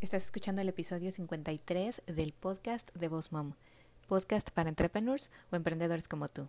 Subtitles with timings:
[0.00, 3.54] Estás escuchando el episodio 53 del podcast de Boss Mom,
[4.06, 6.46] podcast para entrepreneurs o emprendedores como tú.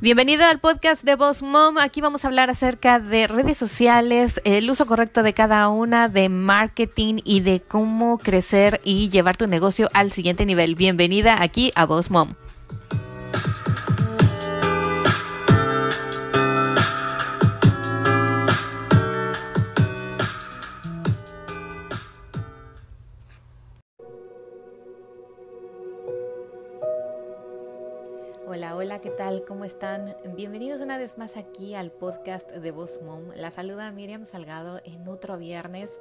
[0.00, 1.78] Bienvenida al podcast de Boss Mom.
[1.78, 6.28] Aquí vamos a hablar acerca de redes sociales, el uso correcto de cada una, de
[6.28, 10.74] marketing y de cómo crecer y llevar tu negocio al siguiente nivel.
[10.74, 12.34] Bienvenida aquí a Boss Mom.
[29.28, 29.44] Tal?
[29.44, 30.16] ¿Cómo están?
[30.36, 33.24] Bienvenidos una vez más aquí al podcast de Voz Mom.
[33.36, 36.00] La saluda Miriam Salgado en otro viernes.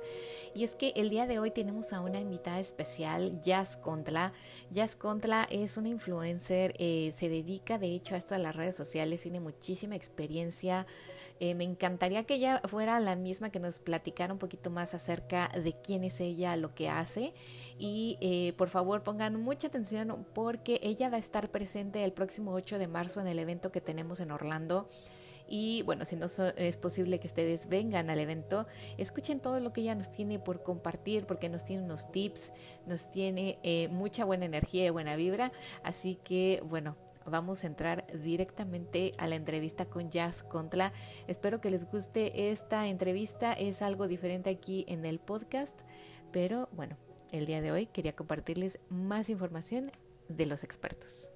[0.55, 4.32] Y es que el día de hoy tenemos a una invitada especial, Jazz Contla.
[4.71, 8.77] Jazz Contla es una influencer, eh, se dedica de hecho a esto de las redes
[8.77, 10.87] sociales, tiene muchísima experiencia
[11.40, 15.49] eh, me encantaría que ella fuera la misma que nos platicara un poquito más acerca
[15.49, 17.34] de quién es ella, lo que hace.
[17.77, 22.52] Y eh, por favor pongan mucha atención porque ella va a estar presente el próximo
[22.54, 24.88] 8 de marzo en el evento que tenemos en Orlando.
[25.48, 26.26] Y bueno, si no
[26.58, 30.62] es posible que ustedes vengan al evento, escuchen todo lo que ella nos tiene por
[30.62, 32.52] compartir, porque nos tiene unos tips,
[32.85, 35.54] nos tiene eh, mucha buena energía y buena vibra.
[35.84, 36.98] Así que bueno,
[37.30, 40.94] vamos a entrar directamente a la entrevista con Jazz Contla.
[41.28, 43.54] Espero que les guste esta entrevista.
[43.54, 45.82] Es algo diferente aquí en el podcast,
[46.32, 46.98] pero bueno,
[47.32, 49.92] el día de hoy quería compartirles más información
[50.30, 51.32] de los expertos.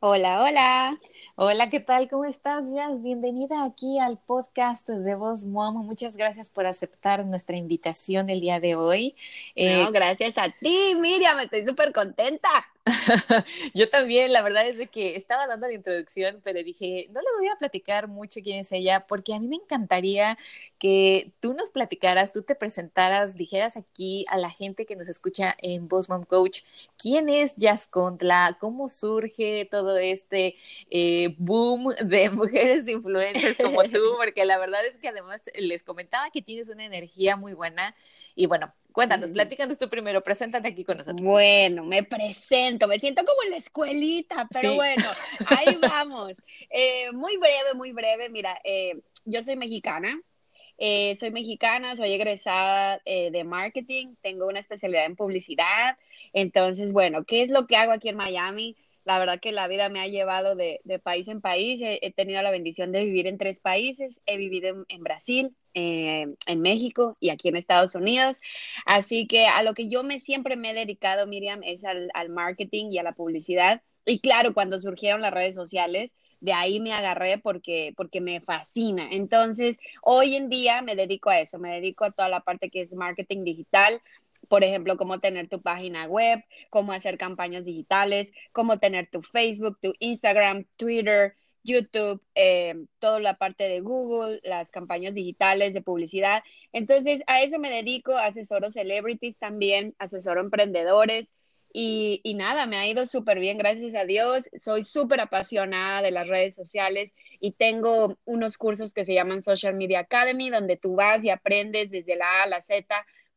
[0.00, 0.98] Hola, hola.
[1.34, 2.08] Hola, ¿qué tal?
[2.08, 3.02] ¿Cómo estás, Jazz?
[3.02, 5.84] Bienvenida aquí al podcast de Voz Mom.
[5.84, 9.16] Muchas gracias por aceptar nuestra invitación el día de hoy.
[9.56, 12.48] Eh, no, gracias a ti, Miriam, estoy súper contenta.
[13.74, 17.26] Yo también, la verdad es de que estaba dando la introducción, pero dije, no le
[17.38, 20.38] voy a platicar mucho quién es ella, porque a mí me encantaría
[20.78, 25.56] que tú nos platicaras, tú te presentaras, dijeras aquí a la gente que nos escucha
[25.58, 26.62] en Boss Mom Coach,
[26.96, 30.56] quién es Jazz Contla, cómo surge todo este
[30.90, 36.30] eh, boom de mujeres influencers como tú, porque la verdad es que además les comentaba
[36.30, 37.94] que tienes una energía muy buena
[38.34, 41.22] y bueno, Cuéntanos, platícanos tú primero, preséntate aquí con nosotros.
[41.22, 45.04] Bueno, me presento, me siento como en la escuelita, pero bueno,
[45.46, 46.38] ahí vamos.
[46.70, 50.20] Eh, muy breve, muy breve, mira, eh, yo soy mexicana,
[50.78, 55.96] eh, soy mexicana, soy egresada de marketing, tengo una especialidad en publicidad,
[56.32, 58.76] entonces, bueno, ¿qué es lo que hago aquí en Miami?
[59.08, 61.80] La verdad que la vida me ha llevado de, país en país.
[61.82, 64.20] He, tenido la bendición de vivir en tres países.
[64.26, 68.42] He vivido en Brasil, eh, en México y aquí en Estados Unidos.
[68.84, 72.90] Así que a lo que yo me siempre me he dedicado, Miriam, es al, marketing
[72.90, 73.80] y a la publicidad.
[74.04, 79.08] Y claro, cuando surgieron las redes sociales, de ahí me agarré porque, porque me fascina.
[79.10, 82.82] Entonces, hoy en día me dedico a eso, me dedico a toda la parte que
[82.82, 84.02] es marketing digital,
[84.48, 89.78] por ejemplo, cómo tener tu página web, cómo hacer campañas digitales, cómo tener tu Facebook,
[89.80, 96.42] tu Instagram, Twitter, YouTube, eh, toda la parte de Google, las campañas digitales de publicidad.
[96.72, 101.34] Entonces, a eso me dedico, asesoro celebrities también, asesoro emprendedores.
[101.70, 104.48] Y, y nada, me ha ido súper bien, gracias a Dios.
[104.58, 109.74] Soy súper apasionada de las redes sociales y tengo unos cursos que se llaman Social
[109.74, 112.86] Media Academy, donde tú vas y aprendes desde la A a la Z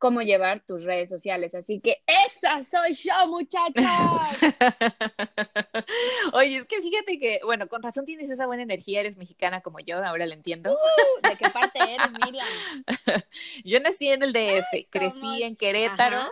[0.02, 1.54] cómo llevar tus redes sociales.
[1.54, 3.86] Así que esa soy yo, muchachos.
[6.34, 9.80] Oye, es que fíjate que, bueno, con razón tienes esa buena energía, eres mexicana como
[9.80, 10.74] yo, ahora la entiendo.
[10.74, 12.48] Uh, ¿De qué parte eres, Miriam?
[13.64, 16.28] yo nací en el DF, crecí en Querétaro.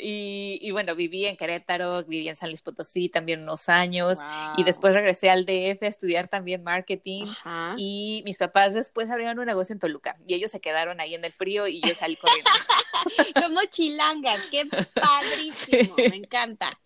[0.00, 4.18] Y, bueno, viví en Querétaro, viví en San Luis Potosí también unos años
[4.56, 7.26] y después regresé al DF a estudiar también marketing
[7.76, 11.24] y mis papás después abrieron un negocio en Toluca y ellos se quedaron ahí en
[11.24, 12.50] el frío y yo salí corriendo.
[13.40, 16.78] Somos chilangas, qué padrísimo, me encanta.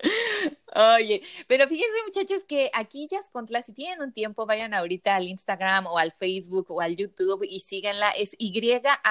[0.76, 5.26] Oye, pero fíjense muchachos que aquí Jazz Contla, si tienen un tiempo, vayan ahorita al
[5.26, 9.04] Instagram o al Facebook o al YouTube y síganla, es Y-A-Z-Z-C-O-N-T-L-A,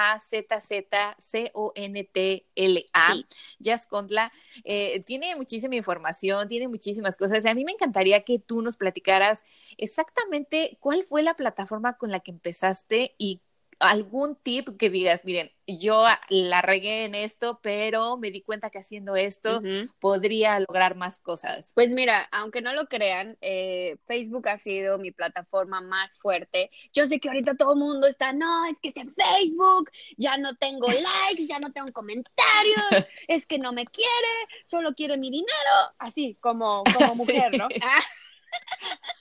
[3.58, 4.32] Jazz Contla,
[4.62, 9.42] eh, tiene muchísima información, tiene muchísimas cosas, a mí me encantaría que tú nos platicaras
[9.76, 13.40] exactamente cuál fue la plataforma con la que empezaste y
[13.80, 18.78] algún tip que digas, miren, yo la regué en esto, pero me di cuenta que
[18.78, 19.60] haciendo esto
[19.98, 21.72] podría lograr más cosas.
[21.74, 26.70] Pues mira, aunque no lo crean, eh, Facebook ha sido mi plataforma más fuerte.
[26.92, 30.54] Yo sé que ahorita todo el mundo está, no, es que en Facebook ya no
[30.54, 32.86] tengo likes, ya no tengo comentarios,
[33.28, 34.08] es que no me quiere,
[34.64, 37.68] solo quiere mi dinero, así como, como mujer, ¿no?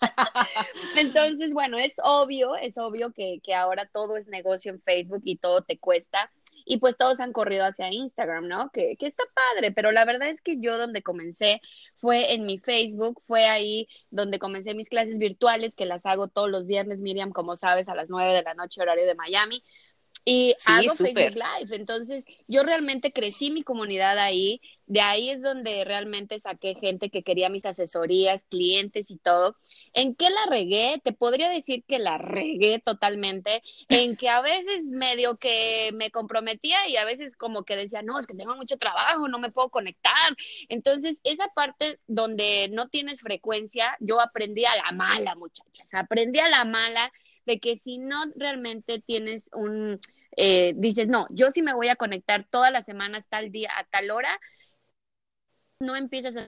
[0.95, 5.37] Entonces, bueno, es obvio, es obvio que, que ahora todo es negocio en Facebook y
[5.37, 6.31] todo te cuesta
[6.65, 8.71] y pues todos han corrido hacia Instagram, ¿no?
[8.71, 11.61] Que, que, está padre, pero la verdad es que yo donde comencé
[11.95, 16.49] fue en mi Facebook, fue ahí donde comencé mis clases virtuales, que las hago todos
[16.49, 19.63] los viernes, Miriam, como sabes, a las 9 de la noche, horario de Miami.
[20.27, 21.75] Y hago Facebook Live.
[21.75, 24.59] Entonces, yo realmente crecí mi comunidad ahí.
[24.87, 29.55] De ahí es donde realmente saqué gente que quería mis asesorías, clientes y todo.
[29.93, 30.99] ¿En qué la regué?
[31.03, 33.61] Te podría decir que la regué totalmente.
[33.87, 38.17] En que a veces medio que me comprometía y a veces como que decía, no,
[38.17, 40.35] es que tengo mucho trabajo, no me puedo conectar.
[40.69, 45.93] Entonces, esa parte donde no tienes frecuencia, yo aprendí a la mala, muchachas.
[45.93, 47.11] Aprendí a la mala
[47.45, 49.99] de que si no realmente tienes un,
[50.37, 53.83] eh, dices, no, yo sí me voy a conectar todas las semanas, tal día, a
[53.85, 54.39] tal hora,
[55.79, 56.47] no empiezas a...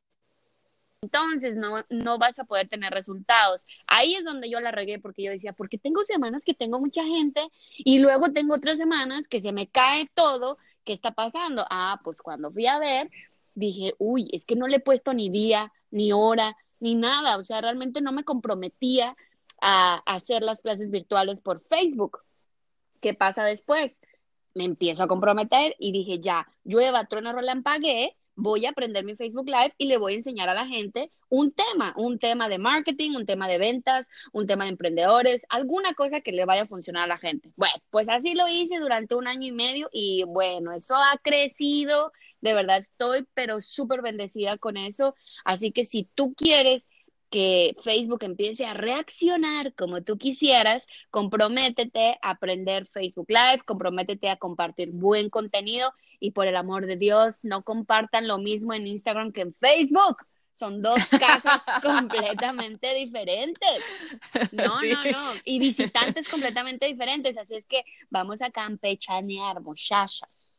[1.01, 3.65] Entonces no, no vas a poder tener resultados.
[3.85, 7.03] Ahí es donde yo la regué porque yo decía, porque tengo semanas que tengo mucha
[7.05, 7.47] gente
[7.77, 10.57] y luego tengo otras semanas que se me cae todo.
[10.83, 11.65] ¿Qué está pasando?
[11.69, 13.11] Ah, pues cuando fui a ver,
[13.53, 17.38] dije, uy, es que no le he puesto ni día, ni hora, ni nada.
[17.38, 19.15] O sea, realmente no me comprometía
[19.62, 22.19] a hacer las clases virtuales por Facebook.
[23.01, 24.01] ¿Qué pasa después?
[24.54, 29.04] Me empiezo a comprometer y dije, ya, yo Eva Trona Roland pagué, voy a aprender
[29.04, 32.48] mi Facebook Live y le voy a enseñar a la gente un tema, un tema
[32.48, 36.62] de marketing, un tema de ventas, un tema de emprendedores, alguna cosa que le vaya
[36.62, 37.51] a funcionar a la gente.
[37.56, 42.13] Bueno, pues así lo hice durante un año y medio y bueno, eso ha crecido,
[42.39, 45.15] de verdad estoy pero súper bendecida con eso.
[45.44, 46.89] Así que si tú quieres
[47.29, 54.38] que Facebook empiece a reaccionar como tú quisieras, comprométete a aprender Facebook Live, comprométete a
[54.38, 59.31] compartir buen contenido y por el amor de Dios, no compartan lo mismo en Instagram
[59.31, 60.18] que en Facebook.
[60.51, 63.83] Son dos casas completamente diferentes.
[64.51, 65.33] No, no, no.
[65.45, 67.38] Y visitantes completamente diferentes.
[67.38, 70.56] Así es que vamos a campechanear, muchachas.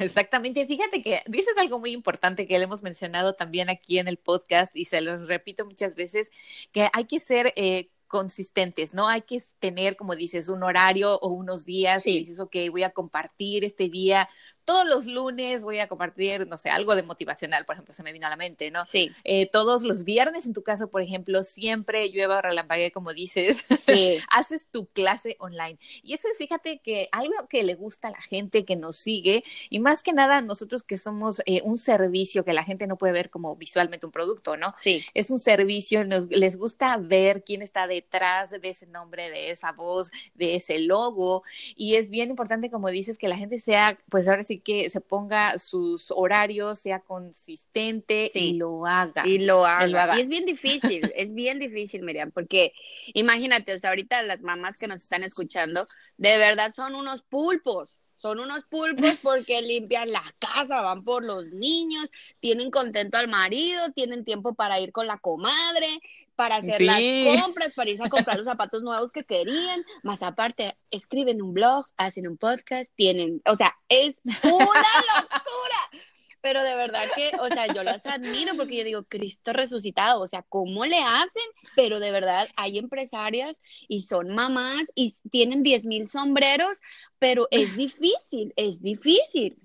[0.00, 0.66] Exactamente.
[0.66, 4.74] Fíjate que dices algo muy importante que le hemos mencionado también aquí en el podcast
[4.76, 6.30] y se los repito muchas veces,
[6.72, 9.08] que hay que ser eh, consistentes, ¿no?
[9.08, 12.90] Hay que tener, como dices, un horario o unos días y dices, ok, voy a
[12.90, 14.28] compartir este día
[14.64, 18.12] todos los lunes voy a compartir, no sé, algo de motivacional, por ejemplo, se me
[18.12, 18.84] vino a la mente, ¿no?
[18.86, 19.10] Sí.
[19.24, 23.64] Eh, todos los viernes, en tu caso, por ejemplo, siempre llueva o relampague, como dices,
[23.78, 24.18] sí.
[24.30, 25.78] haces tu clase online.
[26.02, 29.44] Y eso es, fíjate, que algo que le gusta a la gente que nos sigue,
[29.68, 33.12] y más que nada nosotros que somos eh, un servicio que la gente no puede
[33.12, 34.74] ver como visualmente un producto, ¿no?
[34.78, 35.04] Sí.
[35.14, 39.72] Es un servicio, nos, les gusta ver quién está detrás de ese nombre, de esa
[39.72, 41.42] voz, de ese logo,
[41.76, 45.00] y es bien importante, como dices, que la gente sea, pues ahora sí, que se
[45.00, 49.26] ponga sus horarios, sea consistente y lo haga.
[49.26, 50.18] Y lo haga.
[50.18, 52.72] Y es bien difícil, es bien difícil, Miriam, porque
[53.14, 58.00] imagínate, o sea, ahorita las mamás que nos están escuchando, de verdad son unos pulpos.
[58.22, 62.08] Son unos pulpos porque limpian la casa, van por los niños,
[62.38, 65.88] tienen contento al marido, tienen tiempo para ir con la comadre,
[66.36, 67.00] para hacer las
[67.40, 71.86] compras, para irse a comprar los zapatos nuevos que querían, más aparte escriben un blog,
[71.96, 74.42] hacen un podcast, tienen, o sea, es una
[75.22, 76.02] locura.
[76.42, 80.26] Pero de verdad que, o sea, yo las admiro porque yo digo, Cristo resucitado, o
[80.26, 81.44] sea, ¿cómo le hacen?
[81.76, 86.80] Pero de verdad hay empresarias y son mamás y tienen 10 mil sombreros,
[87.20, 89.56] pero es difícil, es difícil.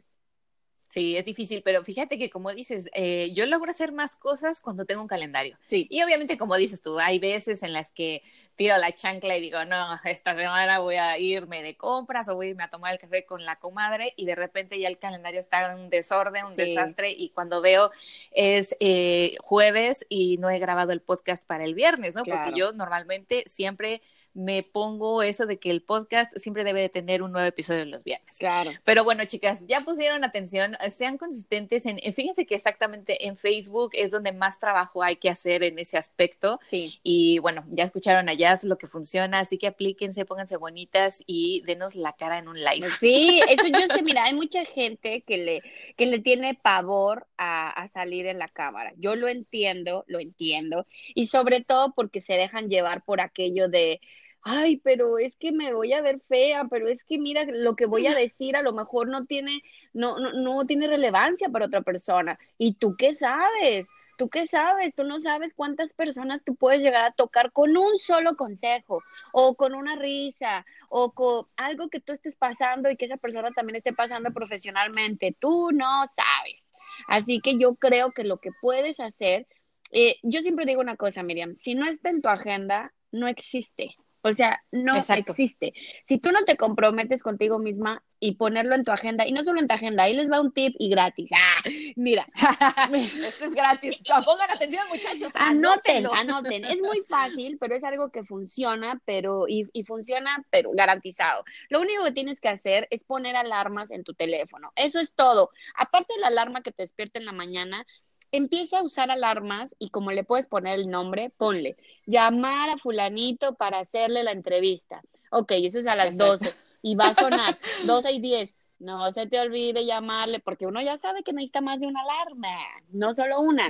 [0.97, 4.83] Sí, es difícil, pero fíjate que como dices, eh, yo logro hacer más cosas cuando
[4.83, 5.55] tengo un calendario.
[5.67, 5.85] Sí.
[5.91, 8.23] Y obviamente, como dices tú, hay veces en las que
[8.55, 12.47] tiro la chancla y digo, no, esta semana voy a irme de compras o voy
[12.47, 15.39] a irme a tomar el café con la comadre y de repente ya el calendario
[15.39, 17.91] está en un desorden, un desastre y cuando veo
[18.31, 22.23] es eh, jueves y no he grabado el podcast para el viernes, ¿no?
[22.23, 24.01] Porque yo normalmente siempre
[24.37, 28.03] me pongo eso de que el podcast siempre debe de tener un nuevo episodio los
[28.03, 28.37] viernes.
[28.37, 28.69] Claro.
[28.83, 34.11] Pero bueno, chicas, ya pusieron atención, sean consistentes en, fíjense que exactamente en Facebook es
[34.11, 36.59] donde más trabajo hay que hacer en ese aspecto.
[36.61, 36.99] Sí.
[37.01, 41.95] Y bueno, ya escucharon allá lo que funciona, así que aplíquense, pónganse bonitas y denos
[41.95, 42.91] la cara en un live.
[42.99, 45.61] Sí, eso yo sé, mira, hay mucha gente que le,
[45.97, 48.93] que le tiene pavor a, a salir en la cámara.
[48.97, 50.85] Yo lo entiendo, lo entiendo.
[51.15, 53.99] Y sobre todo porque se dejan llevar por aquello de
[54.47, 57.85] ay, pero es que me voy a ver fea, pero es que mira, lo que
[57.85, 59.61] voy a decir a lo mejor no tiene,
[59.93, 62.39] no, no, no tiene relevancia para otra persona.
[62.57, 63.89] ¿Y tú qué sabes?
[64.17, 64.95] ¿Tú qué sabes?
[64.95, 69.55] Tú no sabes cuántas personas tú puedes llegar a tocar con un solo consejo o
[69.55, 73.75] con una risa o con algo que tú estés pasando y que esa persona también
[73.75, 75.35] esté pasando profesionalmente.
[75.37, 76.67] Tú no sabes.
[77.07, 79.45] Así que yo creo que lo que puedes hacer,
[79.91, 83.95] eh, yo siempre digo una cosa, Miriam, si no está en tu agenda, no existe.
[84.21, 85.73] O sea, no existe.
[86.05, 89.59] Si tú no te comprometes contigo misma y ponerlo en tu agenda, y no solo
[89.59, 91.29] en tu agenda, ahí les va un tip y gratis.
[91.33, 91.61] Ah,
[91.95, 92.27] mira.
[92.93, 93.99] Esto es gratis.
[94.25, 95.31] Pongan atención, muchachos.
[95.35, 96.65] Anoten, anoten.
[96.65, 101.43] Es muy fácil, pero es algo que funciona, pero, y, y funciona, pero garantizado.
[101.69, 104.71] Lo único que tienes que hacer es poner alarmas en tu teléfono.
[104.75, 105.51] Eso es todo.
[105.75, 107.85] Aparte de la alarma que te despierta en la mañana,
[108.31, 113.55] empieza a usar alarmas y como le puedes poner el nombre, ponle llamar a fulanito
[113.55, 115.01] para hacerle la entrevista.
[115.31, 118.55] Ok, eso es a las 12 y va a sonar 12 y 10.
[118.79, 122.49] No se te olvide llamarle porque uno ya sabe que necesita más de una alarma,
[122.91, 123.65] no solo una.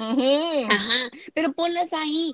[0.69, 2.33] Ajá, pero ponlas ahí.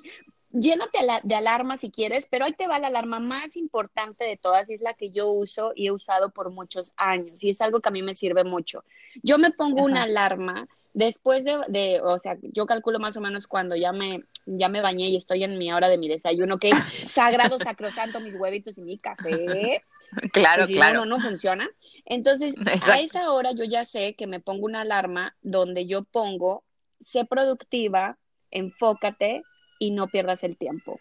[0.50, 4.70] Llénate de alarma si quieres, pero ahí te va la alarma más importante de todas
[4.70, 7.80] y es la que yo uso y he usado por muchos años y es algo
[7.80, 8.84] que a mí me sirve mucho.
[9.22, 13.48] Yo me pongo una alarma Después de, de, o sea, yo calculo más o menos
[13.48, 16.70] cuando ya me, ya me bañé y estoy en mi hora de mi desayuno, que
[16.70, 16.78] es
[17.10, 19.82] sagrado, sacrosanto, mis huevitos y mi café.
[20.32, 21.06] Claro, pues claro.
[21.06, 21.68] No, no, funciona.
[22.04, 22.54] Entonces,
[22.86, 26.62] a esa hora yo ya sé que me pongo una alarma donde yo pongo,
[27.00, 28.18] sé productiva,
[28.50, 29.42] enfócate
[29.78, 31.00] y no pierdas el tiempo.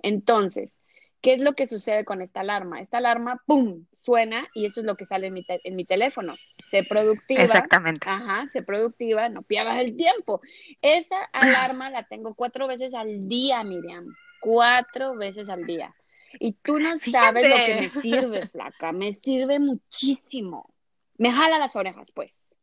[0.00, 0.80] Entonces,
[1.20, 2.80] ¿Qué es lo que sucede con esta alarma?
[2.80, 6.36] Esta alarma, ¡pum!, suena y eso es lo que sale en mi, en mi teléfono.
[6.62, 7.42] Sé productiva.
[7.42, 8.08] Exactamente.
[8.08, 10.40] Ajá, sé productiva, no pierdas el tiempo.
[10.82, 14.06] Esa alarma la tengo cuatro veces al día, Miriam.
[14.40, 15.94] Cuatro veces al día.
[16.38, 18.92] Y tú no sabes lo que me sirve, flaca.
[18.92, 20.72] Me sirve muchísimo.
[21.18, 22.55] Me jala las orejas, pues.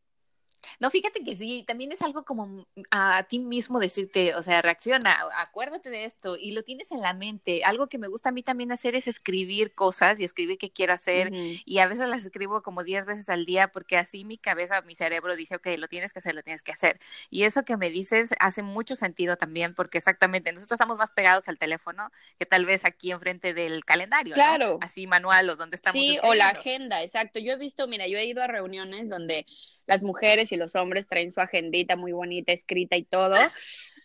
[0.79, 5.17] No, fíjate que sí, también es algo como a ti mismo decirte, o sea, reacciona,
[5.37, 7.63] acuérdate de esto y lo tienes en la mente.
[7.63, 10.93] Algo que me gusta a mí también hacer es escribir cosas y escribir qué quiero
[10.93, 14.81] hacer y a veces las escribo como 10 veces al día porque así mi cabeza,
[14.81, 16.99] mi cerebro dice, ok, lo tienes que hacer, lo tienes que hacer.
[17.29, 21.47] Y eso que me dices hace mucho sentido también porque exactamente nosotros estamos más pegados
[21.47, 24.33] al teléfono que tal vez aquí enfrente del calendario.
[24.33, 24.77] Claro.
[24.81, 25.99] Así manual o donde estamos.
[25.99, 27.39] Sí, o la agenda, exacto.
[27.39, 29.45] Yo he visto, mira, yo he ido a reuniones donde
[29.85, 33.35] las mujeres y los hombres traen su agendita muy bonita, escrita y todo.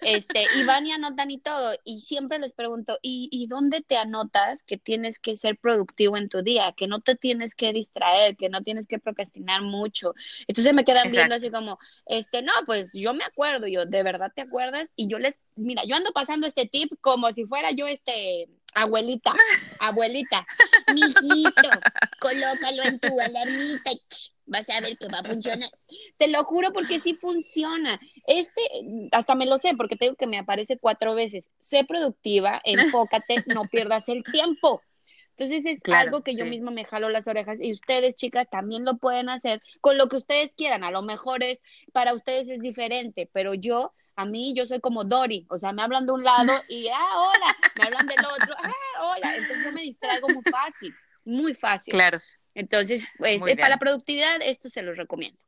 [0.01, 1.75] Este, y van y anotan y todo.
[1.85, 6.29] Y siempre les pregunto, ¿y, ¿y dónde te anotas que tienes que ser productivo en
[6.29, 6.73] tu día?
[6.77, 10.15] Que no te tienes que distraer, que no tienes que procrastinar mucho.
[10.47, 14.33] Entonces me quedan viendo así como, este, no, pues yo me acuerdo, yo, ¿de verdad
[14.35, 14.93] te acuerdas?
[14.95, 19.35] Y yo les, mira, yo ando pasando este tip como si fuera yo este abuelita,
[19.81, 20.47] abuelita,
[20.95, 21.71] mijito,
[22.21, 24.01] colócalo en tu alarmita y
[24.49, 25.71] vas a ver que va a funcionar.
[26.17, 28.01] Te lo juro porque sí funciona.
[28.27, 28.63] Este,
[29.13, 31.49] hasta me lo sé porque tengo que me aparece cuatro veces.
[31.59, 34.83] Sé productiva, enfócate, no pierdas el tiempo.
[35.37, 38.97] Entonces es algo que yo mismo me jalo las orejas y ustedes, chicas, también lo
[38.97, 40.83] pueden hacer con lo que ustedes quieran.
[40.83, 41.63] A lo mejor es,
[41.93, 45.83] para ustedes es diferente, pero yo a mí yo soy como Dory, o sea, me
[45.83, 49.71] hablan de un lado y, ah, hola, me hablan del otro, ah, hola, entonces yo
[49.71, 50.93] me distraigo muy fácil,
[51.25, 51.95] muy fácil.
[51.95, 52.21] Claro.
[52.59, 55.39] Entonces, pues, eh, para la productividad, esto se los recomiendo.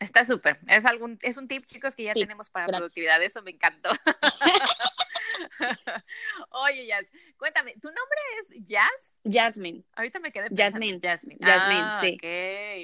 [0.00, 0.58] Está súper.
[0.68, 3.22] Es algún, es un tip, chicos, que ya tenemos para productividad.
[3.22, 3.88] Eso me encantó.
[6.50, 7.06] Oye, Jazz,
[7.38, 9.16] cuéntame, ¿tu nombre es Jazz?
[9.24, 9.82] Jasmine.
[9.94, 11.00] Ahorita me quedé Jasmine.
[11.02, 11.38] Jasmine.
[11.40, 12.18] Jasmine, ah, sí.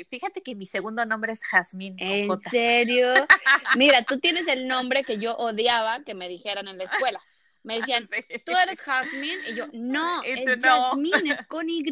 [0.08, 1.96] Fíjate que mi segundo nombre es Jasmine.
[1.98, 3.26] ¿En serio?
[3.76, 7.20] Mira, tú tienes el nombre que yo odiaba que me dijeran en la escuela.
[7.66, 8.08] Me decían,
[8.44, 9.50] ¿tú eres Jasmine?
[9.50, 11.82] Y yo, no, es Jasmine, es con Y.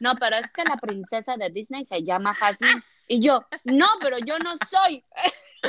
[0.00, 2.82] No, pero es que la princesa de Disney se llama Jasmine.
[3.08, 5.04] Y yo, no, pero yo no soy.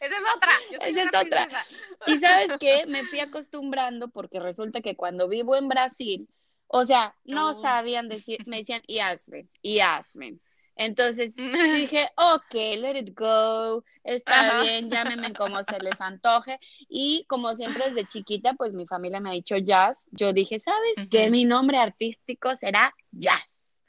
[0.00, 0.50] Esa es otra.
[0.80, 1.48] Esa es otra.
[2.06, 6.28] Y sabes qué, me fui acostumbrando porque resulta que cuando vivo en Brasil,
[6.68, 10.40] o sea, no, sabían decir, me decían Yasmin, Yasmin.
[10.76, 11.36] Entonces
[11.90, 16.58] dije, ok, let it go, está bien, llámenme como se les antoje.
[16.88, 20.08] Y como siempre desde chiquita, pues mi familia me ha dicho Jazz.
[20.12, 21.30] Yo dije, ¿sabes qué?
[21.30, 23.82] Mi nombre artístico será Jazz.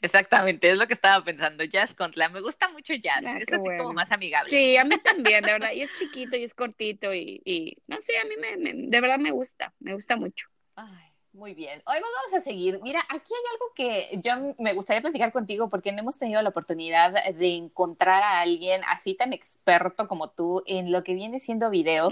[0.00, 1.64] Exactamente, es lo que estaba pensando.
[1.64, 4.50] Jazz Contla, me gusta mucho Jazz, ah, es así como más amigable.
[4.50, 8.00] Sí, a mí también, de verdad, y es chiquito y es cortito y, y no
[8.00, 10.48] sé, a mí me, de verdad me gusta, me gusta mucho.
[10.76, 11.03] Ay,
[11.34, 11.82] Muy bien.
[11.86, 12.78] Hoy vamos a seguir.
[12.80, 16.50] Mira, aquí hay algo que yo me gustaría platicar contigo porque no hemos tenido la
[16.50, 21.70] oportunidad de encontrar a alguien así tan experto como tú en lo que viene siendo
[21.70, 22.08] video,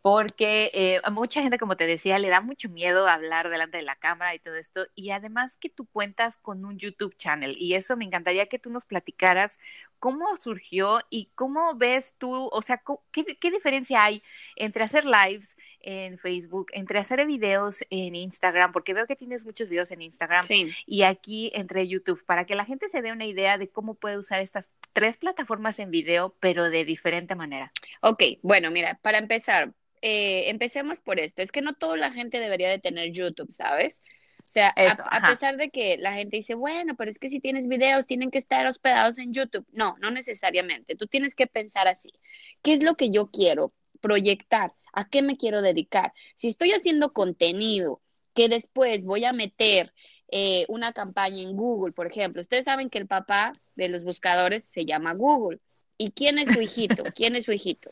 [0.00, 3.82] porque eh, a mucha gente, como te decía, le da mucho miedo hablar delante de
[3.82, 4.86] la cámara y todo esto.
[4.94, 8.70] Y además que tú cuentas con un YouTube channel y eso me encantaría que tú
[8.70, 9.60] nos platicaras
[9.98, 14.22] cómo surgió y cómo ves tú, o sea, qué, qué diferencia hay
[14.56, 19.68] entre hacer lives en Facebook, entre hacer videos en Instagram, porque veo que tienes muchos
[19.68, 20.44] videos en Instagram
[20.86, 24.18] y aquí entre YouTube, para que la gente se dé una idea de cómo puede
[24.18, 27.72] usar estas tres plataformas en video, pero de diferente manera.
[28.00, 29.72] Ok, bueno, mira, para empezar,
[30.02, 31.42] eh, empecemos por esto.
[31.42, 34.02] Es que no toda la gente debería de tener YouTube, ¿sabes?
[34.38, 37.68] O sea, a, pesar de que la gente dice, bueno, pero es que si tienes
[37.68, 39.66] videos, tienen que estar hospedados en YouTube.
[39.72, 40.94] No, no necesariamente.
[40.94, 42.12] Tú tienes que pensar así.
[42.60, 43.72] ¿Qué es lo que yo quiero
[44.02, 44.74] proyectar?
[44.92, 46.12] ¿A qué me quiero dedicar?
[46.36, 48.00] Si estoy haciendo contenido
[48.34, 49.92] que después voy a meter
[50.28, 54.64] eh, una campaña en Google, por ejemplo, ustedes saben que el papá de los buscadores
[54.64, 55.60] se llama Google.
[55.98, 57.04] ¿Y quién es su hijito?
[57.14, 57.90] ¿Quién es su hijito?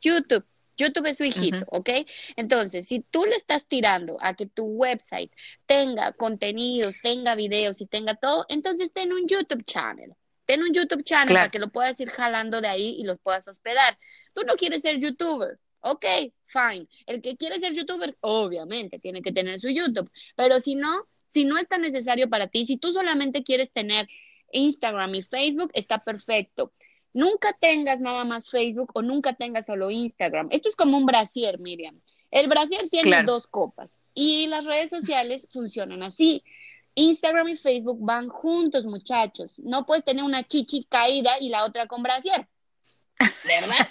[0.00, 0.44] YouTube.
[0.76, 1.90] YouTube es su hijito, ¿ok?
[2.36, 5.30] Entonces, si tú le estás tirando a que tu website
[5.66, 10.14] tenga contenidos, tenga videos y tenga todo, entonces ten un YouTube channel.
[10.46, 13.46] Ten un YouTube channel para que lo puedas ir jalando de ahí y los puedas
[13.46, 13.98] hospedar.
[14.32, 16.04] Tú no quieres ser youtuber, Ok,
[16.46, 16.88] fine.
[17.06, 20.10] El que quiere ser youtuber, obviamente, tiene que tener su YouTube.
[20.36, 24.08] Pero si no, si no es tan necesario para ti, si tú solamente quieres tener
[24.52, 26.72] Instagram y Facebook, está perfecto.
[27.12, 30.48] Nunca tengas nada más Facebook o nunca tengas solo Instagram.
[30.50, 32.00] Esto es como un brasier, Miriam.
[32.30, 36.44] El brasier tiene dos copas y las redes sociales funcionan así.
[36.94, 39.52] Instagram y Facebook van juntos, muchachos.
[39.58, 42.48] No puedes tener una chichi caída y la otra con brasier.
[43.44, 43.88] ¿Verdad?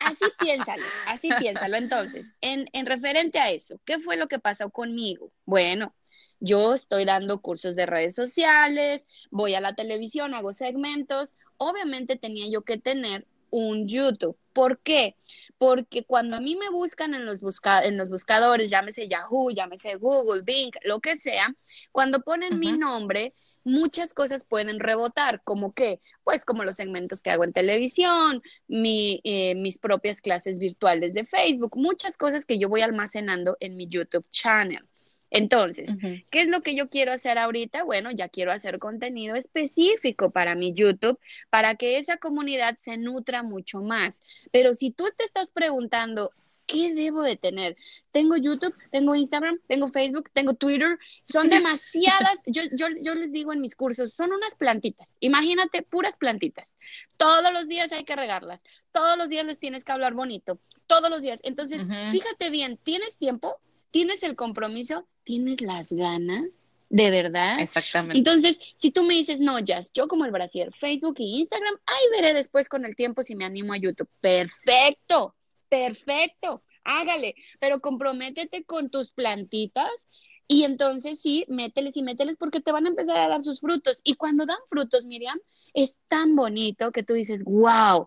[0.00, 1.76] Así piénsalo, así piénsalo.
[1.76, 5.30] Entonces, en, en referente a eso, ¿qué fue lo que pasó conmigo?
[5.44, 5.94] Bueno,
[6.40, 11.34] yo estoy dando cursos de redes sociales, voy a la televisión, hago segmentos.
[11.56, 14.36] Obviamente tenía yo que tener un YouTube.
[14.52, 15.16] ¿Por qué?
[15.58, 19.96] Porque cuando a mí me buscan en los, busca en los buscadores, llámese Yahoo, llámese
[19.96, 21.54] Google, Bing, lo que sea,
[21.92, 23.34] cuando ponen mi nombre,
[23.68, 29.20] muchas cosas pueden rebotar, como que, pues como los segmentos que hago en televisión, mi,
[29.24, 33.86] eh, mis propias clases virtuales de Facebook, muchas cosas que yo voy almacenando en mi
[33.86, 34.84] YouTube channel.
[35.30, 35.96] Entonces,
[36.30, 37.84] ¿qué es lo que yo quiero hacer ahorita?
[37.84, 41.18] Bueno, ya quiero hacer contenido específico para mi YouTube,
[41.50, 44.22] para que esa comunidad se nutra mucho más.
[44.52, 46.32] Pero si tú te estás preguntando,
[46.68, 47.76] ¿qué debo de tener?
[48.12, 53.52] Tengo YouTube, tengo Instagram, tengo Facebook, tengo Twitter, son demasiadas, yo, yo, yo, les digo
[53.52, 56.76] en mis cursos, son unas plantitas, imagínate, puras plantitas.
[57.16, 61.10] Todos los días hay que regarlas, todos los días les tienes que hablar bonito, todos
[61.10, 61.40] los días.
[61.42, 63.56] Entonces, fíjate bien, ¿tienes tiempo?
[63.90, 65.08] ¿Tienes el compromiso?
[65.24, 66.74] ¿Tienes las ganas?
[66.90, 67.58] ¿De verdad?
[67.58, 68.18] Exactamente.
[68.18, 72.20] Entonces, si tú me dices, no, Jazz, yo como el brasier, Facebook y Instagram, ahí
[72.20, 74.08] veré después con el tiempo si me animo a YouTube.
[74.20, 75.34] Perfecto
[75.68, 80.08] perfecto, hágale, pero comprométete con tus plantitas
[80.48, 84.00] y entonces sí, mételes y mételes porque te van a empezar a dar sus frutos.
[84.02, 85.38] Y cuando dan frutos, Miriam,
[85.74, 88.06] es tan bonito que tú dices, wow,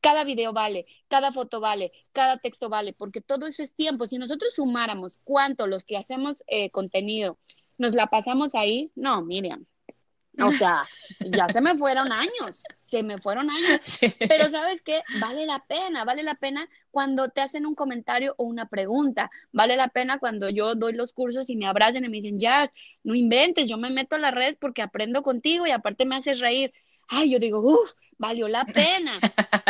[0.00, 4.06] cada video vale, cada foto vale, cada texto vale, porque todo eso es tiempo.
[4.06, 7.38] Si nosotros sumáramos cuánto los que hacemos eh, contenido
[7.78, 9.66] nos la pasamos ahí, no, Miriam,
[10.40, 10.84] o sea,
[11.20, 13.80] ya se me fueron años, se me fueron años.
[14.28, 18.44] Pero sabes qué, vale la pena, vale la pena cuando te hacen un comentario o
[18.44, 22.16] una pregunta, vale la pena cuando yo doy los cursos y me abrazan y me
[22.16, 22.70] dicen, ya,
[23.02, 26.38] no inventes, yo me meto a las redes porque aprendo contigo y aparte me haces
[26.38, 26.72] reír.
[27.08, 29.12] Ay, yo digo, uff, valió la pena,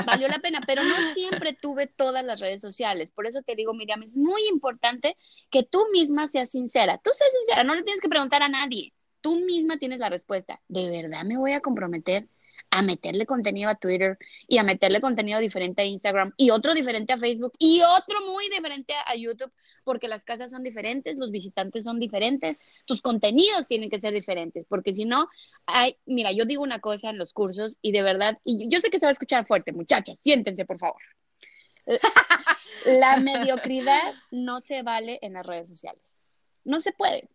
[0.06, 3.10] valió la pena, pero no siempre tuve todas las redes sociales.
[3.10, 5.16] Por eso te digo, Miriam, es muy importante
[5.50, 6.98] que tú misma seas sincera.
[6.98, 10.60] Tú seas sincera, no le tienes que preguntar a nadie tú misma tienes la respuesta.
[10.68, 12.28] ¿De verdad me voy a comprometer
[12.70, 17.12] a meterle contenido a Twitter y a meterle contenido diferente a Instagram y otro diferente
[17.12, 19.52] a Facebook y otro muy diferente a YouTube?
[19.84, 24.66] Porque las casas son diferentes, los visitantes son diferentes, tus contenidos tienen que ser diferentes,
[24.68, 25.28] porque si no,
[25.66, 28.90] hay, mira, yo digo una cosa en los cursos y de verdad, y yo sé
[28.90, 31.00] que se va a escuchar fuerte, muchachas, siéntense por favor.
[32.86, 36.24] La mediocridad no se vale en las redes sociales.
[36.64, 37.28] No se puede.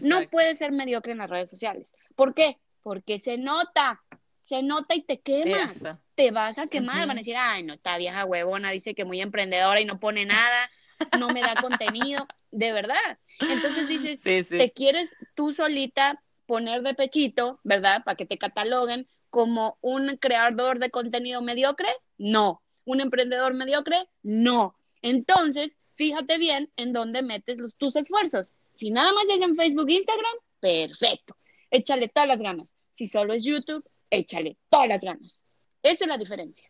[0.00, 1.94] No puedes ser mediocre en las redes sociales.
[2.14, 2.58] ¿Por qué?
[2.82, 4.02] Porque se nota,
[4.42, 5.84] se nota y te quemas.
[6.14, 9.20] Te vas a quemar, van a decir, ay, no, está vieja huevona, dice que muy
[9.20, 10.70] emprendedora y no pone nada,
[11.18, 13.18] no me da contenido, de verdad.
[13.38, 18.02] Entonces dices, te quieres tú solita poner de pechito, ¿verdad?
[18.04, 22.62] Para que te cataloguen como un creador de contenido mediocre, no.
[22.84, 24.76] Un emprendedor mediocre, no.
[25.02, 29.90] Entonces, fíjate bien en dónde metes los, tus esfuerzos Si nada más es en Facebook,
[29.90, 31.36] Instagram, perfecto.
[31.68, 32.76] Échale todas las ganas.
[32.92, 35.42] Si solo es YouTube, échale todas las ganas.
[35.82, 36.67] Esa es la diferencia.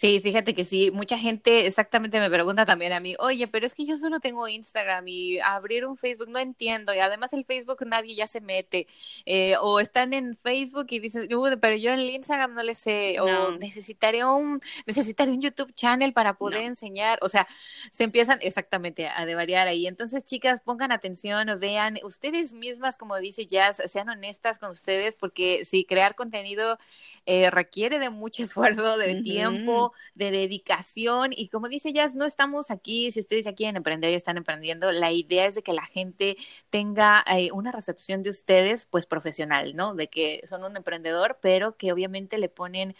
[0.00, 3.74] Sí, fíjate que sí, mucha gente exactamente me pregunta también a mí, oye, pero es
[3.74, 7.84] que yo solo tengo Instagram y abrir un Facebook no entiendo, y además el Facebook
[7.84, 8.86] nadie ya se mete,
[9.26, 11.28] eh, o están en Facebook y dicen,
[11.60, 16.14] pero yo en el Instagram no le sé, o necesitaré un, necesitaré un YouTube channel
[16.14, 17.46] para poder enseñar, o sea,
[17.92, 19.86] se empiezan exactamente a devariar ahí.
[19.86, 25.66] Entonces, chicas, pongan atención, vean, ustedes mismas, como dice Jazz, sean honestas con ustedes, porque
[25.66, 26.78] si crear contenido
[27.26, 32.70] eh, requiere de mucho esfuerzo, de tiempo, de dedicación y como dice Jazz, no estamos
[32.70, 35.86] aquí, si ustedes ya quieren emprender y están emprendiendo, la idea es de que la
[35.86, 36.36] gente
[36.70, 39.94] tenga eh, una recepción de ustedes pues profesional, ¿no?
[39.94, 42.94] De que son un emprendedor, pero que obviamente le ponen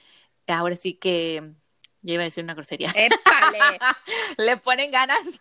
[0.46, 1.54] ahora sí que
[2.02, 2.92] ya iba a decir una grosería.
[4.38, 5.40] Le ponen ganas.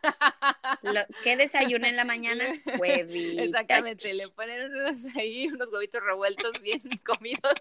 [1.24, 2.45] ¿Qué desayuno en la mañana?
[2.80, 3.45] Huevitos.
[3.45, 7.54] Exactamente, le ponen unos ahí, unos huevitos revueltos bien comidos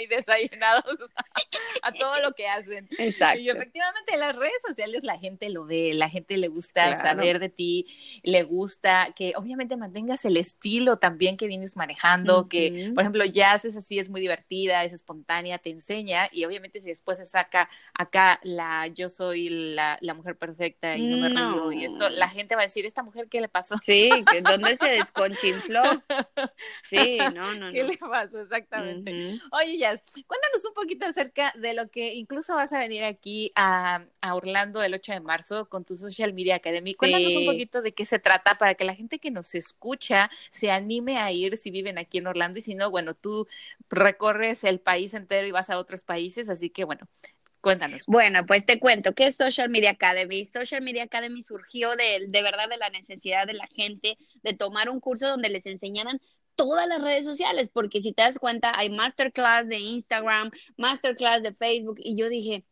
[0.00, 0.98] y desayunados
[1.82, 2.88] a todo lo que hacen.
[2.98, 3.40] Exacto.
[3.40, 7.38] Y efectivamente en las redes sociales la gente lo ve, la gente le gusta saber
[7.38, 7.86] de ti,
[8.22, 13.52] le gusta que obviamente mantengas el estilo también que vienes manejando, que por ejemplo ya
[13.52, 17.68] haces así, es muy divertida, es espontánea, te enseña y obviamente si después se saca
[17.94, 22.28] acá la yo soy la, la mujer perfecta y no me río y esto, la
[22.28, 23.76] gente va a decir, ¿esta mujer qué le pasó?
[23.82, 25.82] Sí, que ¿dónde se desconchinfló?
[26.82, 28.40] Sí, no, no, ¿Qué le pasó?
[28.40, 29.38] Exactamente.
[29.52, 34.06] Oye, Jazz, cuéntanos un poquito acerca de lo que incluso vas a venir aquí a,
[34.20, 36.94] a Orlando el 8 de marzo con tu Social Media Academy.
[36.94, 40.70] Cuéntanos un poquito de qué se trata para que la gente que nos escucha se
[40.70, 43.48] anime a ir si viven aquí en Orlando y si no, bueno, tú
[43.90, 47.08] recorres el país entero y vas a otros países, así que bueno,
[47.64, 48.04] Cuéntanos.
[48.06, 50.44] Bueno, pues te cuento, ¿qué es Social Media Academy?
[50.44, 54.90] Social Media Academy surgió de, de verdad de la necesidad de la gente de tomar
[54.90, 56.20] un curso donde les enseñaran
[56.56, 61.54] todas las redes sociales, porque si te das cuenta, hay masterclass de Instagram, masterclass de
[61.54, 62.66] Facebook, y yo dije,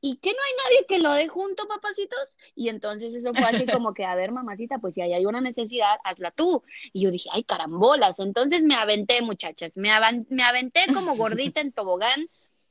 [0.00, 2.36] ¿y qué no hay nadie que lo dé junto, papacitos?
[2.54, 5.98] Y entonces eso fue así como que, a ver, mamacita, pues si hay una necesidad,
[6.04, 6.62] hazla tú.
[6.92, 8.20] Y yo dije, ay, carambolas.
[8.20, 9.90] Entonces me aventé, muchachas, me,
[10.28, 12.28] me aventé como gordita en tobogán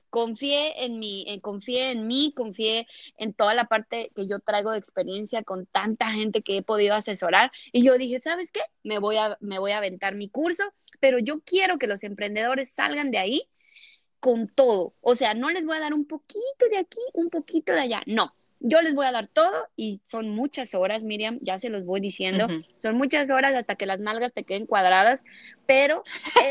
[0.09, 2.87] confié en mí, eh, confié en mí, confié
[3.17, 6.95] en toda la parte que yo traigo de experiencia con tanta gente que he podido
[6.95, 8.61] asesorar y yo dije, ¿sabes qué?
[8.83, 10.63] Me voy a me voy a aventar mi curso,
[10.99, 13.49] pero yo quiero que los emprendedores salgan de ahí
[14.19, 14.95] con todo.
[15.01, 18.01] O sea, no les voy a dar un poquito de aquí, un poquito de allá,
[18.07, 18.33] no.
[18.59, 22.01] Yo les voy a dar todo y son muchas horas, Miriam, ya se los voy
[22.01, 22.47] diciendo,
[22.81, 25.23] son muchas horas hasta que las nalgas te queden cuadradas,
[25.67, 26.01] pero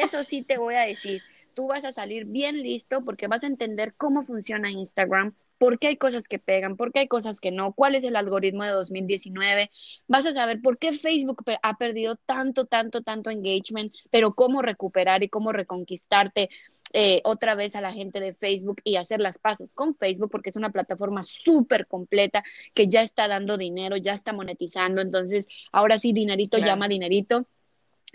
[0.04, 1.22] eso sí te voy a decir,
[1.54, 5.88] tú vas a salir bien listo porque vas a entender cómo funciona Instagram, por qué
[5.88, 8.70] hay cosas que pegan, por qué hay cosas que no, cuál es el algoritmo de
[8.70, 9.70] 2019,
[10.08, 15.22] vas a saber por qué Facebook ha perdido tanto, tanto, tanto engagement, pero cómo recuperar
[15.22, 16.50] y cómo reconquistarte.
[16.92, 20.50] Eh, otra vez a la gente de Facebook y hacer las paces con Facebook porque
[20.50, 25.98] es una plataforma súper completa que ya está dando dinero, ya está monetizando, entonces ahora
[25.98, 27.48] sí dinerito llama dinerito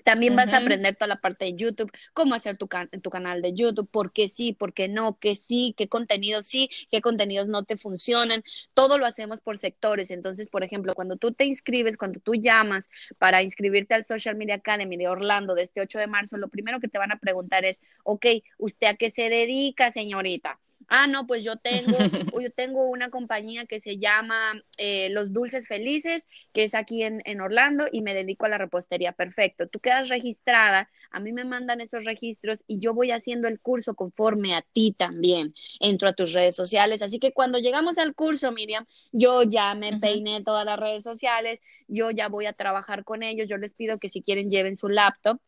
[0.04, 2.68] también vas a aprender toda la parte de YouTube, cómo hacer tu,
[3.02, 6.70] tu canal de YouTube, por qué sí, por qué no, qué sí, qué contenidos sí,
[6.92, 8.44] qué contenidos no te funcionan.
[8.74, 10.12] Todo lo hacemos por sectores.
[10.12, 14.56] Entonces, por ejemplo, cuando tú te inscribes, cuando tú llamas para inscribirte al Social Media
[14.56, 17.66] Academy de Orlando de este 8 de marzo, lo primero que te van a preguntar
[17.66, 18.26] es, ok,
[18.58, 20.60] ¿usted a qué se dedica, señorita?
[20.90, 21.92] Ah, no, pues yo tengo,
[22.42, 27.22] yo tengo una compañía que se llama eh, Los Dulces Felices, que es aquí en,
[27.26, 29.14] en, Orlando y me dedico a la repostería.
[29.14, 33.60] Perfecto, tú quedas registrada, a mí me mandan esos registros y yo voy haciendo el
[33.60, 35.54] curso conforme a ti también.
[35.80, 40.00] Entro a tus redes sociales, así que cuando llegamos al curso, Miriam, yo ya me
[40.00, 44.00] peiné todas las redes sociales, yo ya voy a trabajar con ellos, yo les pido
[44.00, 45.40] que si quieren lleven su laptop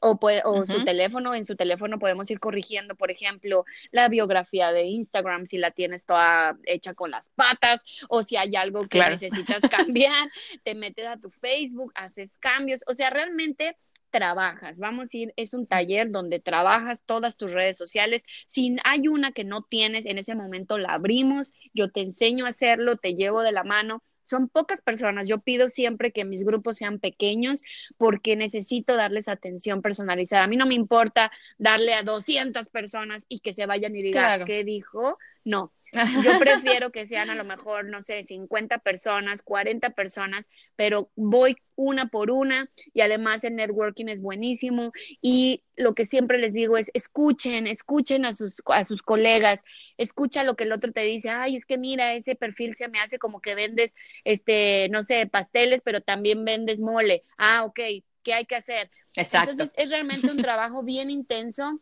[0.00, 4.72] o, puede, o su teléfono, en su teléfono podemos ir corrigiendo, por ejemplo, la biografía
[4.72, 9.00] de Instagram, si la tienes toda hecha con las patas, o si hay algo que
[9.00, 10.30] necesitas cambiar,
[10.62, 13.76] te metes a tu Facebook, haces cambios, o sea, realmente
[14.10, 14.78] trabajas.
[14.78, 18.24] Vamos a ir, es un taller donde trabajas todas tus redes sociales.
[18.46, 22.50] Si hay una que no tienes, en ese momento la abrimos, yo te enseño a
[22.50, 25.26] hacerlo, te llevo de la mano son pocas personas.
[25.26, 27.62] Yo pido siempre que mis grupos sean pequeños
[27.96, 30.44] porque necesito darles atención personalizada.
[30.44, 34.44] A mí no me importa darle a 200 personas y que se vayan y digan,
[34.44, 35.18] ¿qué dijo?
[35.44, 41.10] No, Yo prefiero que sean a lo mejor, no sé, 50 personas, 40 personas, pero
[41.16, 46.52] voy una por una y además el networking es buenísimo y lo que siempre les
[46.52, 49.62] digo es escuchen, escuchen a sus, a sus colegas,
[49.96, 52.98] escucha lo que el otro te dice, ay, es que mira, ese perfil se me
[52.98, 57.22] hace como que vendes, este, no sé, pasteles, pero también vendes mole.
[57.38, 57.80] Ah, ok,
[58.22, 58.90] ¿qué hay que hacer?
[59.14, 59.52] Exacto.
[59.52, 61.80] Entonces es realmente un trabajo bien intenso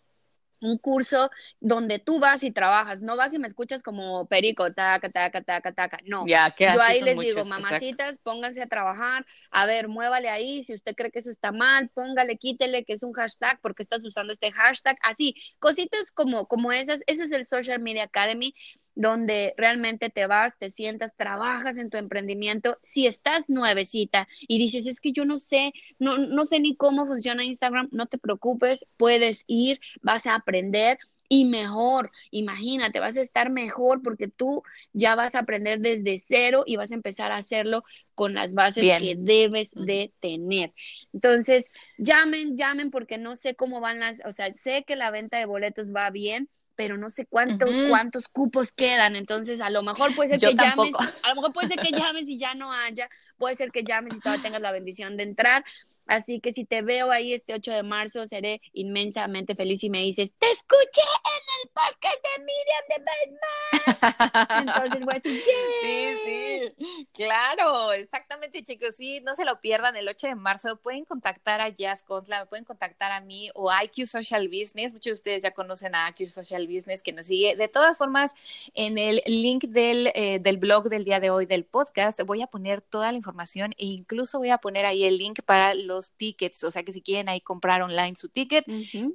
[0.61, 5.09] un curso donde tú vas y trabajas, no vas y me escuchas como perico, taca,
[5.09, 6.27] taca, taca, taca, no.
[6.27, 10.95] Ya, Yo ahí les digo, mamacitas, pónganse a trabajar, a ver, muévale ahí, si usted
[10.95, 14.53] cree que eso está mal, póngale, quítele que es un hashtag, porque estás usando este
[14.53, 18.55] hashtag, así, cositas como, como esas, eso es el Social Media Academy,
[18.97, 22.79] donde realmente te vas, te sientas, trabajas en tu emprendimiento.
[22.83, 27.07] Si estás nuevecita y dices, es que yo no sé, no, no sé ni cómo
[27.07, 32.11] funciona Instagram, no te preocupes, puedes ir, vas a aprender y mejor.
[32.31, 36.93] Imagínate, vas a estar mejor porque tú ya vas a aprender desde cero y vas
[36.93, 40.73] a empezar a hacerlo con las bases que debes de tener.
[41.13, 45.39] Entonces, llamen, llamen porque no sé cómo van las, o sea, sé que la venta
[45.39, 49.17] de boletos va bien, pero no sé cuánto, cuántos cupos quedan.
[49.17, 52.29] Entonces, a lo mejor puede ser que llames, a lo mejor puede ser que llames
[52.29, 53.09] y ya no haya,
[53.39, 55.65] puede ser que llames y todavía tengas la bendición de entrar.
[56.07, 60.01] Así que si te veo ahí este 8 de marzo, seré inmensamente feliz y me
[60.01, 64.69] dices, te escuché en el podcast de Miriam de Batman.
[64.69, 65.43] Entonces voy a decir,
[65.83, 71.05] Sí, sí, claro, exactamente chicos, sí, no se lo pierdan el 8 de marzo, pueden
[71.05, 75.13] contactar a Jazz Contla, pueden contactar a mí o a IQ Social Business, muchos de
[75.15, 77.57] ustedes ya conocen a IQ Social Business que nos sigue.
[77.57, 78.35] De todas formas,
[78.75, 82.47] en el link del, eh, del blog del día de hoy del podcast voy a
[82.47, 86.65] poner toda la información e incluso voy a poner ahí el link para los tickets,
[86.65, 88.65] o sea que si quieren ahí comprar online su ticket,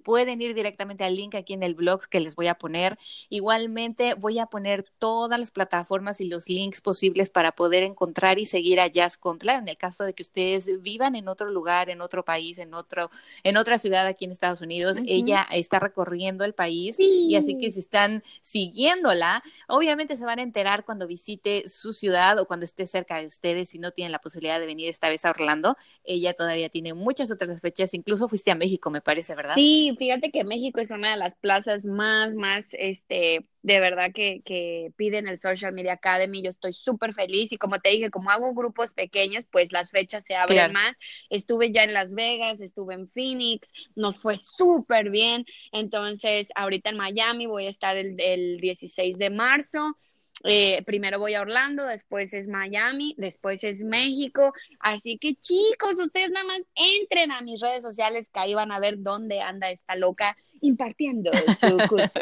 [0.04, 2.98] pueden ir directamente al link aquí en el blog que les voy a poner.
[3.30, 8.46] Igualmente voy a poner todas las plataformas y los links posibles para poder encontrar y
[8.46, 12.02] seguir a Jazz Contla en el caso de que ustedes vivan en otro lugar, en
[12.02, 13.10] otro país, en otro,
[13.44, 14.98] en otra ciudad aquí en Estados Unidos.
[15.06, 20.44] Ella está recorriendo el país y así que si están siguiéndola, obviamente se van a
[20.44, 24.20] enterar cuando visite su ciudad o cuando esté cerca de ustedes si no tienen la
[24.20, 25.78] posibilidad de venir esta vez a Orlando.
[26.04, 29.56] Ella todavía tiene muchas otras fechas, incluso fuiste a México, me parece, ¿verdad?
[29.56, 34.42] Sí, fíjate que México es una de las plazas más, más, este, de verdad que,
[34.44, 36.42] que piden el Social Media Academy.
[36.42, 40.24] Yo estoy súper feliz y como te dije, como hago grupos pequeños, pues las fechas
[40.26, 40.98] se abren más.
[41.30, 45.46] Estuve ya en Las Vegas, estuve en Phoenix, nos fue súper bien.
[45.72, 49.98] Entonces, ahorita en Miami voy a estar el, el 16 de marzo.
[50.44, 54.54] Eh, primero voy a Orlando, después es Miami, después es México.
[54.80, 58.80] Así que chicos, ustedes nada más entren a mis redes sociales que ahí van a
[58.80, 62.20] ver dónde anda esta loca impartiendo su curso.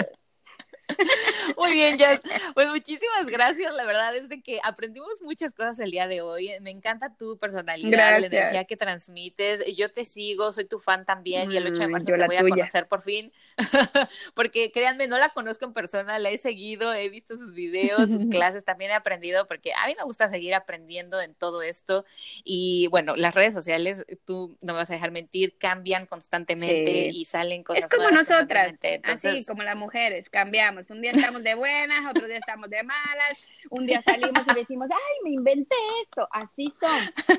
[1.58, 2.22] Muy bien, Jess.
[2.54, 3.74] Pues muchísimas gracias.
[3.74, 6.52] La verdad es de que aprendimos muchas cosas el día de hoy.
[6.62, 9.66] Me encanta tu personalidad, la energía que transmites.
[9.76, 12.36] Yo te sigo, soy tu fan también y el 8 de mm, marzo te voy
[12.36, 13.32] a conocer por fin.
[14.34, 18.26] porque créanme, no la conozco en persona, la he seguido, he visto sus videos, sus
[18.32, 22.06] clases, también he aprendido porque a mí me gusta seguir aprendiendo en todo esto.
[22.44, 27.26] Y bueno, las redes sociales, tú no me vas a dejar mentir, cambian constantemente y
[27.26, 27.84] salen cosas.
[27.84, 28.74] Es como nosotras,
[29.04, 33.48] así como las mujeres, cambiamos un día estamos de buenas, otro día estamos de malas,
[33.70, 36.28] un día salimos y decimos, ay, me inventé esto.
[36.32, 36.90] Así son,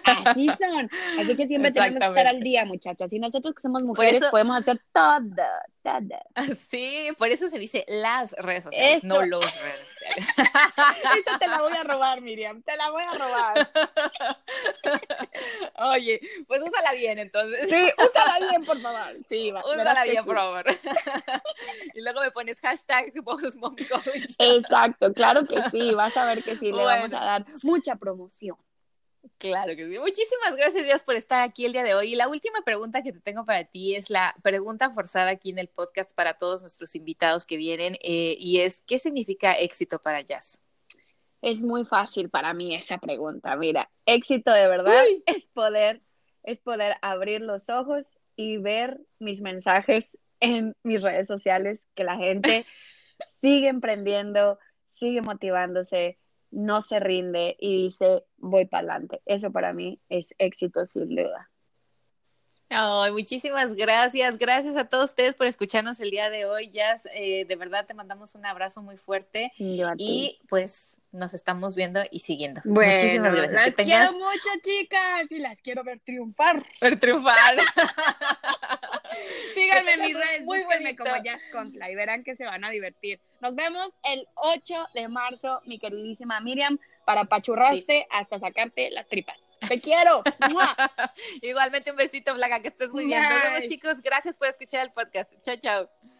[0.04, 0.90] así son.
[1.18, 3.12] Así que siempre tenemos que estar al día, muchachas.
[3.12, 5.20] Y nosotros que somos mujeres podemos hacer todo,
[5.82, 6.54] todo.
[6.70, 10.28] Sí, por eso se dice las redes sociales, no los redes sociales.
[11.18, 13.70] Esta te la voy a robar, Miriam, te la voy a robar.
[15.92, 17.68] Oye, pues úsala bien entonces.
[17.68, 19.16] Sí, úsala bien, por favor.
[19.28, 20.64] Sí, va, úsala bien, por favor.
[21.94, 23.12] y luego me pones hashtag
[24.38, 28.56] Exacto, claro que sí, vas a ver que sí, le vamos a dar mucha promoción.
[29.38, 29.98] Claro que sí.
[29.98, 32.12] Muchísimas gracias, Dios, por estar aquí el día de hoy.
[32.12, 35.58] Y la última pregunta que te tengo para ti es la pregunta forzada aquí en
[35.58, 40.20] el podcast para todos nuestros invitados que vienen, eh, y es, ¿qué significa éxito para
[40.20, 40.58] Jazz?
[41.42, 43.56] Es muy fácil para mí esa pregunta.
[43.56, 46.02] Mira, éxito de verdad es poder,
[46.42, 52.16] es poder abrir los ojos y ver mis mensajes en mis redes sociales, que la
[52.16, 52.66] gente
[53.28, 56.18] sigue emprendiendo, sigue motivándose,
[56.50, 59.22] no se rinde y dice, voy para adelante.
[59.26, 61.50] Eso para mí es éxito sin duda.
[62.72, 64.38] Ay, muchísimas gracias.
[64.38, 66.70] Gracias a todos ustedes por escucharnos el día de hoy.
[66.70, 69.52] Jazz, eh, de verdad te mandamos un abrazo muy fuerte.
[69.58, 72.60] y pues nos estamos viendo y siguiendo.
[72.64, 73.66] muchísimas gracias.
[73.66, 76.64] Las quiero mucho, chicas, y las quiero ver triunfar.
[76.80, 77.56] Ver triunfar.
[79.54, 82.70] Síganme en mis redes, muy búsquenme como Jazz Contla y verán que se van a
[82.70, 83.20] divertir.
[83.40, 89.44] Nos vemos el 8 de marzo, mi queridísima Miriam, para pachurrarte hasta sacarte las tripas.
[89.68, 90.22] Te quiero.
[91.42, 93.22] Igualmente un besito, Blanca, que estés muy bien.
[93.22, 94.00] Nos vemos, chicos.
[94.02, 95.32] Gracias por escuchar el podcast.
[95.42, 96.19] Chao, chao.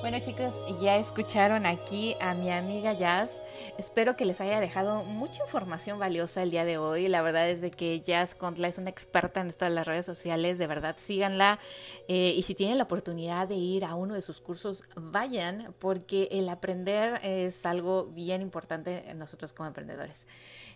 [0.00, 3.42] Bueno chicos, ya escucharon aquí a mi amiga Jazz.
[3.76, 7.06] Espero que les haya dejado mucha información valiosa el día de hoy.
[7.08, 10.06] La verdad es de que Jazz Contla es una experta en esto de las redes
[10.06, 10.56] sociales.
[10.56, 11.58] De verdad, síganla.
[12.08, 16.28] Eh, y si tienen la oportunidad de ir a uno de sus cursos, vayan, porque
[16.32, 20.26] el aprender es algo bien importante en nosotros como emprendedores.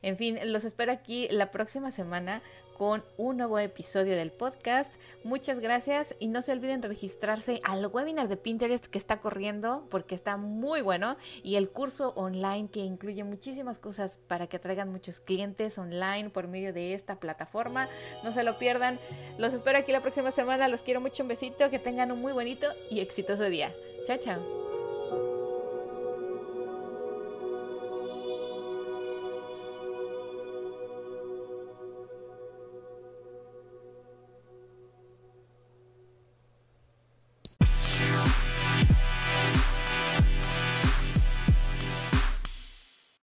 [0.03, 2.43] En fin, los espero aquí la próxima semana
[2.75, 4.93] con un nuevo episodio del podcast.
[5.23, 10.15] Muchas gracias y no se olviden registrarse al webinar de Pinterest que está corriendo porque
[10.15, 15.21] está muy bueno y el curso online que incluye muchísimas cosas para que traigan muchos
[15.21, 17.89] clientes online por medio de esta plataforma.
[18.23, 18.99] No se lo pierdan.
[19.39, 20.69] Los espero aquí la próxima semana.
[20.69, 21.23] Los quiero mucho.
[21.23, 21.71] Un besito.
[21.71, 23.73] Que tengan un muy bonito y exitoso día.
[24.07, 24.74] Chao, chao.